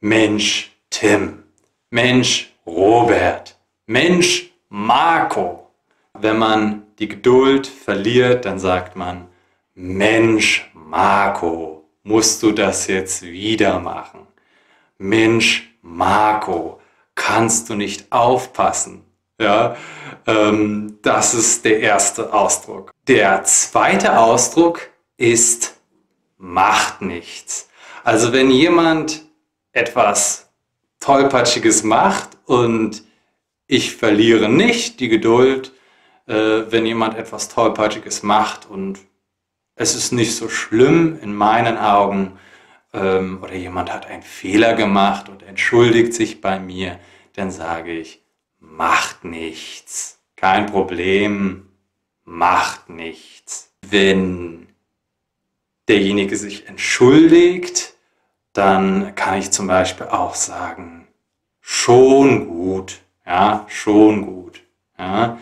[0.00, 1.42] Mensch Tim,
[1.90, 5.70] Mensch Robert, Mensch Marco.
[6.14, 9.28] Wenn man die Geduld verliert, dann sagt man,
[9.74, 11.75] Mensch Marco,
[12.06, 14.28] musst du das jetzt wieder machen?
[14.96, 16.80] Mensch Marco,
[17.16, 19.04] kannst du nicht aufpassen?
[19.40, 19.76] Ja,
[20.26, 22.92] ähm, das ist der erste Ausdruck.
[23.08, 25.74] Der zweite Ausdruck ist
[26.38, 27.68] macht nichts.
[28.04, 29.24] Also wenn jemand
[29.72, 30.48] etwas
[31.00, 33.02] Tollpatschiges macht und
[33.66, 35.72] ich verliere nicht die Geduld,
[36.26, 36.34] äh,
[36.70, 39.00] wenn jemand etwas Tollpatschiges macht und
[39.76, 42.38] es ist nicht so schlimm in meinen Augen
[42.92, 46.98] ähm, oder jemand hat einen Fehler gemacht und entschuldigt sich bei mir,
[47.34, 48.22] dann sage ich,
[48.58, 51.68] macht nichts, kein Problem,
[52.24, 53.70] macht nichts.
[53.82, 54.66] Wenn
[55.88, 57.94] derjenige sich entschuldigt,
[58.54, 61.06] dann kann ich zum Beispiel auch sagen,
[61.60, 64.62] schon gut, ja, schon gut.
[64.98, 65.38] Ja.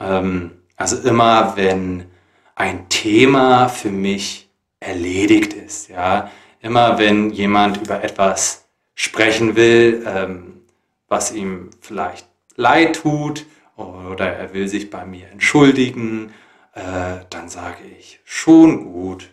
[0.00, 2.10] Ähm, also immer, wenn
[2.58, 4.48] ein Thema für mich
[4.80, 6.30] erledigt ist, ja,
[6.60, 10.62] immer wenn jemand über etwas sprechen will, ähm,
[11.08, 13.46] was ihm vielleicht leid tut
[13.76, 16.32] oder er will sich bei mir entschuldigen,
[16.74, 19.30] äh, dann sage ich, schon gut,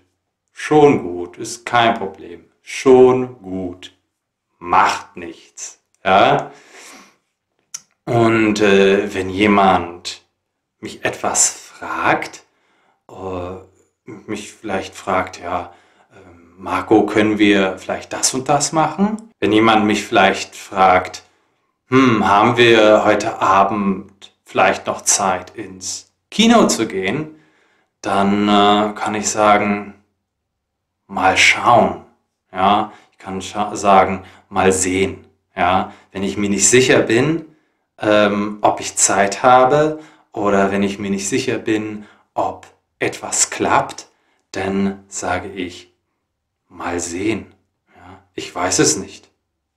[0.52, 3.96] schon gut, ist kein Problem schon gut.
[4.57, 5.80] Macht nichts.
[6.03, 6.52] Ja?
[8.06, 10.25] Und äh, wenn jemand
[10.80, 12.44] mich etwas fragt,
[13.10, 15.74] äh, mich vielleicht fragt, ja,
[16.12, 16.16] äh,
[16.58, 19.30] Marco, können wir vielleicht das und das machen?
[19.40, 21.24] Wenn jemand mich vielleicht fragt,
[21.88, 27.36] hm, haben wir heute Abend vielleicht noch Zeit ins Kino zu gehen,
[28.02, 29.96] dann äh, kann ich sagen,
[31.08, 32.02] mal schauen.
[32.52, 35.26] Ja, ich kann sagen, mal sehen.
[35.56, 37.46] Ja, wenn ich mir nicht sicher bin,
[38.00, 40.00] ähm, ob ich Zeit habe
[40.32, 42.68] oder wenn ich mir nicht sicher bin, ob
[43.06, 44.08] etwas klappt,
[44.52, 45.94] dann sage ich,
[46.68, 47.54] mal sehen.
[47.96, 49.30] Ja, ich weiß es nicht.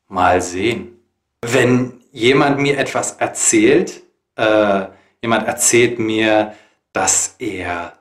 [0.09, 0.99] Mal sehen.
[1.43, 4.03] Wenn jemand mir etwas erzählt,
[4.37, 4.87] äh,
[5.21, 6.55] jemand erzählt mir,
[6.93, 7.99] dass er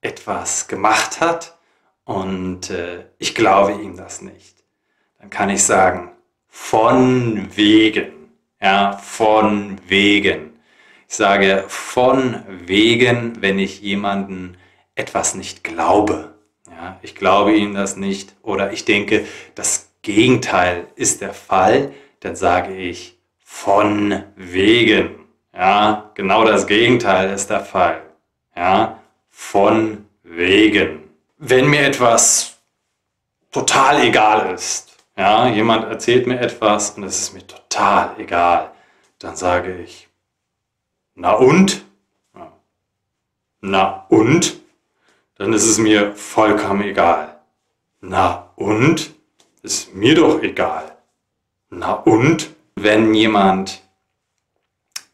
[0.00, 1.56] etwas gemacht hat
[2.04, 4.64] und äh, ich glaube ihm das nicht.
[5.20, 6.10] Dann kann ich sagen,
[6.48, 8.12] von wegen.
[8.60, 10.58] Ja, von wegen.
[11.08, 14.56] Ich sage von wegen, wenn ich jemanden
[14.94, 16.34] etwas nicht glaube.
[16.68, 22.36] Ja, ich glaube ihm das nicht oder ich denke, das Gegenteil ist der Fall, dann
[22.36, 25.10] sage ich von wegen.
[25.52, 28.02] Ja, genau das Gegenteil ist der Fall.
[28.56, 31.04] Ja, von wegen
[31.46, 32.58] wenn mir etwas
[33.50, 38.70] total egal ist, ja, jemand erzählt mir etwas und es ist mir total egal,
[39.18, 40.08] dann sage ich,
[41.14, 41.84] na und?
[43.60, 44.60] Na und?
[45.36, 47.40] Dann ist es mir vollkommen egal.
[48.00, 49.14] Na und?
[49.62, 50.96] Ist mir doch egal.
[51.70, 52.54] Na und?
[52.76, 53.82] wenn jemand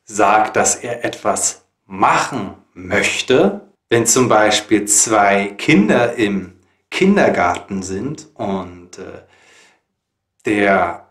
[0.05, 6.59] sagt, dass er etwas machen möchte, wenn zum Beispiel zwei Kinder im
[6.91, 9.23] Kindergarten sind und äh,
[10.47, 11.09] der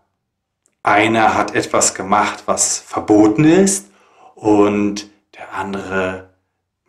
[0.84, 3.90] eine hat etwas gemacht, was verboten ist
[4.36, 6.29] und der andere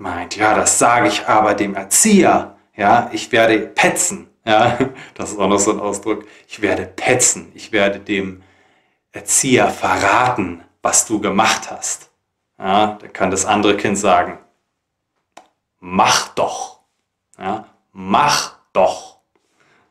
[0.00, 4.78] meint, ja, das sage ich aber dem Erzieher, ja, ich werde petzen, ja,
[5.14, 8.42] das ist auch noch so ein Ausdruck, ich werde petzen, ich werde dem
[9.12, 12.10] Erzieher verraten, was du gemacht hast.
[12.58, 14.38] Ja, dann kann das andere Kind sagen,
[15.80, 16.80] mach doch,
[17.38, 19.18] ja, mach doch,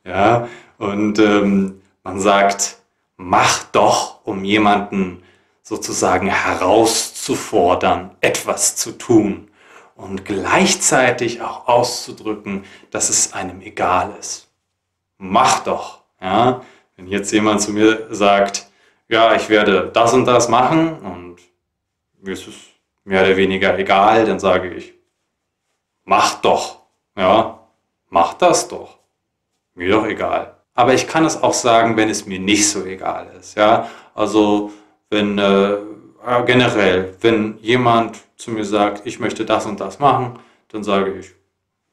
[0.04, 0.48] ja,
[0.78, 2.78] und ähm, man sagt,
[3.18, 5.24] mach doch, um jemanden
[5.62, 9.49] sozusagen herauszufordern, etwas zu tun
[10.00, 14.48] und gleichzeitig auch auszudrücken, dass es einem egal ist.
[15.18, 16.04] Mach doch.
[16.22, 16.62] Ja?
[16.96, 18.68] Wenn jetzt jemand zu mir sagt,
[19.10, 21.38] ja, ich werde das und das machen und
[22.22, 22.56] mir ist es
[23.04, 24.94] mehr oder weniger egal, dann sage ich,
[26.06, 26.80] mach doch.
[27.18, 27.60] Ja,
[28.10, 29.00] mach das doch.
[29.74, 30.56] Mir doch egal.
[30.76, 33.58] Aber ich kann es auch sagen, wenn es mir nicht so egal ist.
[33.58, 34.72] Ja, also
[35.10, 35.76] wenn äh,
[36.46, 40.40] generell, wenn jemand zu mir sagt, ich möchte das und das machen,
[40.70, 41.34] dann sage ich,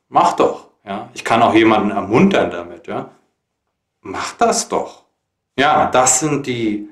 [0.08, 0.66] mach doch.
[0.84, 2.86] Ja, ich kann auch jemanden ermuntern damit.
[2.86, 3.10] Ja,
[4.00, 5.02] mach das doch.
[5.58, 6.88] Ja, das sind die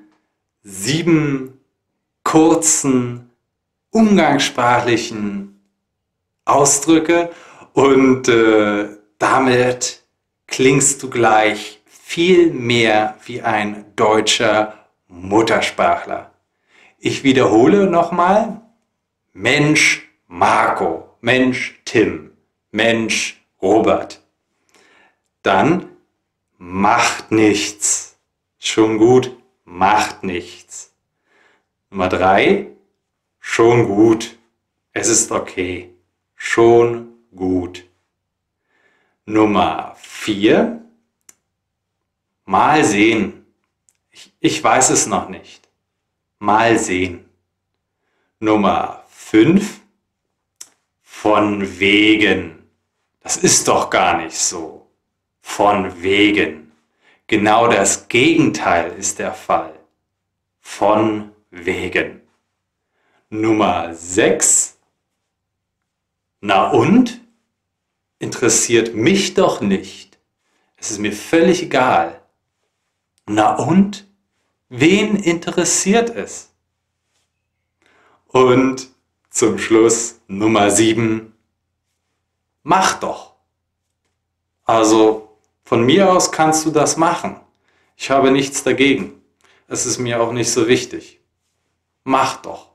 [0.62, 1.60] sieben
[2.24, 3.30] kurzen
[3.90, 5.60] umgangssprachlichen
[6.44, 7.30] Ausdrücke
[7.72, 8.88] und äh,
[9.18, 10.02] damit
[10.48, 14.74] klingst du gleich viel mehr wie ein deutscher
[15.08, 16.33] Muttersprachler.
[17.06, 18.62] Ich wiederhole nochmal.
[19.34, 22.32] Mensch Marco, Mensch Tim,
[22.70, 24.22] Mensch Robert.
[25.42, 25.90] Dann
[26.56, 28.16] macht nichts.
[28.58, 29.36] Schon gut,
[29.66, 30.94] macht nichts.
[31.90, 32.68] Nummer drei,
[33.38, 34.38] schon gut.
[34.94, 35.90] Es ist okay.
[36.36, 37.84] Schon gut.
[39.26, 40.80] Nummer vier,
[42.46, 43.44] Mal sehen.
[44.10, 45.63] Ich, ich weiß es noch nicht.
[46.44, 47.24] Mal sehen.
[48.38, 49.80] Nummer 5.
[51.00, 52.68] Von wegen.
[53.20, 54.86] Das ist doch gar nicht so.
[55.40, 56.70] Von wegen.
[57.28, 59.72] Genau das Gegenteil ist der Fall.
[60.60, 62.20] Von wegen.
[63.30, 64.76] Nummer 6.
[66.42, 67.22] Na und?
[68.18, 70.18] Interessiert mich doch nicht.
[70.76, 72.20] Es ist mir völlig egal.
[73.24, 74.06] Na und?
[74.76, 76.50] Wen interessiert es?
[78.26, 78.88] Und
[79.30, 81.32] zum Schluss Nummer 7.
[82.64, 83.34] Mach doch.
[84.64, 87.36] Also von mir aus kannst du das machen.
[87.96, 89.22] Ich habe nichts dagegen.
[89.68, 91.20] Es ist mir auch nicht so wichtig.
[92.02, 92.72] Mach doch.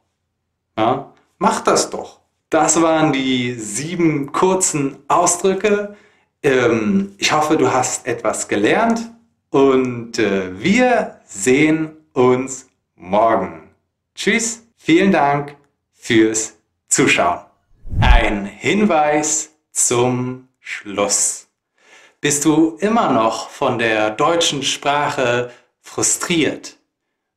[0.77, 1.13] Ja?
[1.37, 2.21] Mach das doch.
[2.49, 5.97] Das waren die sieben kurzen Ausdrücke.
[6.43, 9.11] Ähm, ich hoffe, du hast etwas gelernt
[9.49, 13.69] und äh, wir sehen uns morgen.
[14.15, 15.55] Tschüss, vielen Dank
[15.93, 17.41] fürs Zuschauen.
[18.01, 21.47] Ein Hinweis zum Schluss.
[22.19, 26.77] Bist du immer noch von der deutschen Sprache frustriert?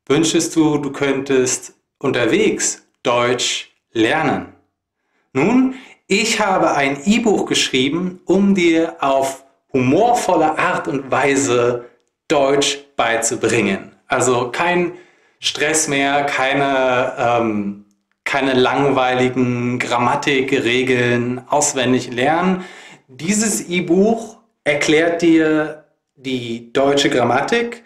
[0.07, 4.55] Wünschest du, du könntest unterwegs Deutsch lernen?
[5.35, 5.75] Nun,
[6.07, 11.89] ich habe ein E-Buch geschrieben, um dir auf humorvolle Art und Weise
[12.27, 13.91] Deutsch beizubringen.
[14.07, 14.93] Also kein
[15.41, 17.85] Stress mehr, keine, ähm,
[18.23, 22.65] keine langweiligen Grammatikregeln auswendig lernen.
[23.09, 27.83] Dieses E-Buch erklärt dir die deutsche Grammatik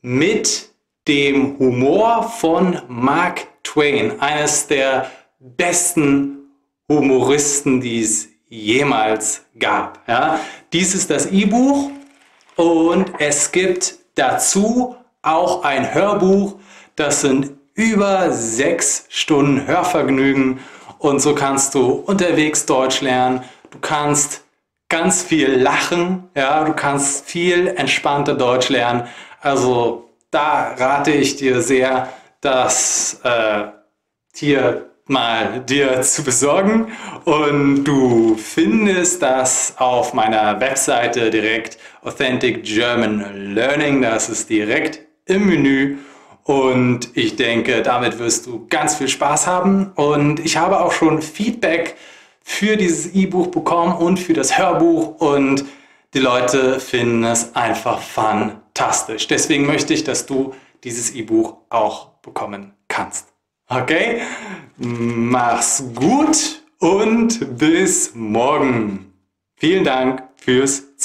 [0.00, 0.70] mit
[1.06, 6.38] dem Humor von Mark Twain, eines der besten
[6.88, 10.00] Humoristen, die es jemals gab.
[10.08, 10.40] Ja,
[10.72, 11.90] dies ist das E-Buch
[12.56, 16.56] und es gibt dazu auch ein Hörbuch.
[16.96, 20.60] Das sind über sechs Stunden Hörvergnügen.
[20.98, 23.42] Und so kannst du unterwegs Deutsch lernen.
[23.70, 24.42] Du kannst
[24.88, 26.30] ganz viel lachen.
[26.34, 29.06] Ja, du kannst viel entspannter Deutsch lernen.
[29.40, 32.08] Also da rate ich dir sehr,
[32.40, 33.64] das äh,
[34.34, 36.92] hier mal dir zu besorgen
[37.24, 44.00] und du findest das auf meiner Webseite direkt Authentic German Learning.
[44.00, 45.98] Das ist direkt im Menü
[46.44, 51.20] und ich denke, damit wirst du ganz viel Spaß haben und ich habe auch schon
[51.20, 51.96] Feedback
[52.42, 55.64] für dieses E-Buch bekommen und für das Hörbuch und
[56.14, 59.26] die Leute finden es einfach fantastisch.
[59.26, 63.33] Deswegen möchte ich, dass du dieses E-Buch auch bekommen kannst.
[63.68, 64.22] Okay?
[64.76, 69.12] Mach's gut und bis morgen.
[69.56, 70.84] Vielen Dank fürs